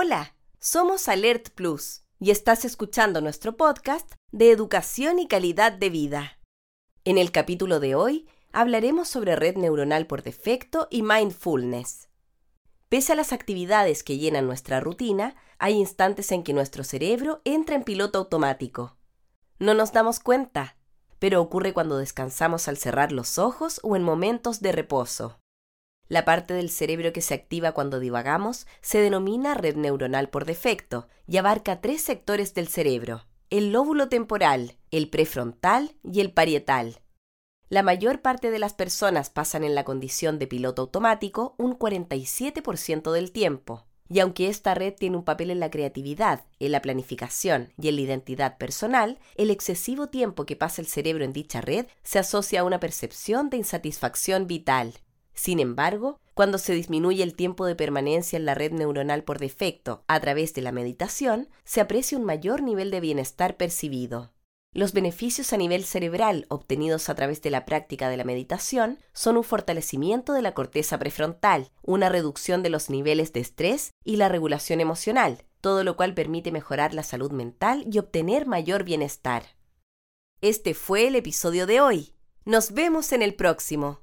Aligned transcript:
Hola, 0.00 0.36
somos 0.60 1.08
Alert 1.08 1.48
Plus 1.56 2.04
y 2.20 2.30
estás 2.30 2.64
escuchando 2.64 3.20
nuestro 3.20 3.56
podcast 3.56 4.08
de 4.30 4.52
educación 4.52 5.18
y 5.18 5.26
calidad 5.26 5.72
de 5.72 5.90
vida. 5.90 6.38
En 7.02 7.18
el 7.18 7.32
capítulo 7.32 7.80
de 7.80 7.96
hoy 7.96 8.28
hablaremos 8.52 9.08
sobre 9.08 9.34
red 9.34 9.56
neuronal 9.56 10.06
por 10.06 10.22
defecto 10.22 10.86
y 10.88 11.02
mindfulness. 11.02 12.08
Pese 12.88 13.14
a 13.14 13.16
las 13.16 13.32
actividades 13.32 14.04
que 14.04 14.18
llenan 14.18 14.46
nuestra 14.46 14.78
rutina, 14.78 15.34
hay 15.58 15.74
instantes 15.74 16.30
en 16.30 16.44
que 16.44 16.52
nuestro 16.52 16.84
cerebro 16.84 17.40
entra 17.44 17.74
en 17.74 17.82
piloto 17.82 18.20
automático. 18.20 18.96
No 19.58 19.74
nos 19.74 19.92
damos 19.92 20.20
cuenta, 20.20 20.76
pero 21.18 21.42
ocurre 21.42 21.72
cuando 21.72 21.98
descansamos 21.98 22.68
al 22.68 22.76
cerrar 22.76 23.10
los 23.10 23.36
ojos 23.36 23.80
o 23.82 23.96
en 23.96 24.04
momentos 24.04 24.60
de 24.60 24.70
reposo. 24.70 25.40
La 26.08 26.24
parte 26.24 26.54
del 26.54 26.70
cerebro 26.70 27.12
que 27.12 27.20
se 27.20 27.34
activa 27.34 27.72
cuando 27.72 28.00
divagamos 28.00 28.66
se 28.80 29.00
denomina 29.00 29.54
red 29.54 29.76
neuronal 29.76 30.30
por 30.30 30.46
defecto 30.46 31.08
y 31.26 31.36
abarca 31.36 31.82
tres 31.82 32.02
sectores 32.02 32.54
del 32.54 32.68
cerebro, 32.68 33.26
el 33.50 33.72
lóbulo 33.72 34.08
temporal, 34.08 34.76
el 34.90 35.10
prefrontal 35.10 35.96
y 36.02 36.20
el 36.20 36.32
parietal. 36.32 37.00
La 37.68 37.82
mayor 37.82 38.22
parte 38.22 38.50
de 38.50 38.58
las 38.58 38.72
personas 38.72 39.28
pasan 39.28 39.62
en 39.62 39.74
la 39.74 39.84
condición 39.84 40.38
de 40.38 40.46
piloto 40.46 40.82
automático 40.82 41.54
un 41.58 41.78
47% 41.78 43.12
del 43.12 43.30
tiempo. 43.30 43.84
Y 44.10 44.20
aunque 44.20 44.48
esta 44.48 44.74
red 44.74 44.94
tiene 44.94 45.18
un 45.18 45.24
papel 45.24 45.50
en 45.50 45.60
la 45.60 45.70
creatividad, 45.70 46.46
en 46.60 46.72
la 46.72 46.80
planificación 46.80 47.74
y 47.76 47.88
en 47.88 47.96
la 47.96 48.00
identidad 48.00 48.56
personal, 48.56 49.18
el 49.34 49.50
excesivo 49.50 50.08
tiempo 50.08 50.46
que 50.46 50.56
pasa 50.56 50.80
el 50.80 50.88
cerebro 50.88 51.24
en 51.24 51.34
dicha 51.34 51.60
red 51.60 51.86
se 52.02 52.18
asocia 52.18 52.60
a 52.60 52.64
una 52.64 52.80
percepción 52.80 53.50
de 53.50 53.58
insatisfacción 53.58 54.46
vital. 54.46 54.94
Sin 55.38 55.60
embargo, 55.60 56.18
cuando 56.34 56.58
se 56.58 56.72
disminuye 56.72 57.22
el 57.22 57.36
tiempo 57.36 57.64
de 57.64 57.76
permanencia 57.76 58.36
en 58.36 58.44
la 58.44 58.56
red 58.56 58.72
neuronal 58.72 59.22
por 59.22 59.38
defecto 59.38 60.02
a 60.08 60.18
través 60.18 60.52
de 60.52 60.62
la 60.62 60.72
meditación, 60.72 61.48
se 61.62 61.80
aprecia 61.80 62.18
un 62.18 62.24
mayor 62.24 62.60
nivel 62.60 62.90
de 62.90 62.98
bienestar 62.98 63.56
percibido. 63.56 64.32
Los 64.72 64.92
beneficios 64.92 65.52
a 65.52 65.56
nivel 65.56 65.84
cerebral 65.84 66.46
obtenidos 66.48 67.08
a 67.08 67.14
través 67.14 67.40
de 67.40 67.50
la 67.50 67.66
práctica 67.66 68.08
de 68.08 68.16
la 68.16 68.24
meditación 68.24 68.98
son 69.12 69.36
un 69.36 69.44
fortalecimiento 69.44 70.32
de 70.32 70.42
la 70.42 70.54
corteza 70.54 70.98
prefrontal, 70.98 71.70
una 71.82 72.08
reducción 72.08 72.64
de 72.64 72.70
los 72.70 72.90
niveles 72.90 73.32
de 73.32 73.38
estrés 73.38 73.92
y 74.02 74.16
la 74.16 74.28
regulación 74.28 74.80
emocional, 74.80 75.44
todo 75.60 75.84
lo 75.84 75.96
cual 75.96 76.14
permite 76.14 76.50
mejorar 76.50 76.94
la 76.94 77.04
salud 77.04 77.30
mental 77.30 77.86
y 77.88 78.00
obtener 78.00 78.46
mayor 78.46 78.82
bienestar. 78.82 79.44
Este 80.40 80.74
fue 80.74 81.06
el 81.06 81.14
episodio 81.14 81.68
de 81.68 81.80
hoy. 81.80 82.12
Nos 82.44 82.72
vemos 82.72 83.12
en 83.12 83.22
el 83.22 83.36
próximo. 83.36 84.00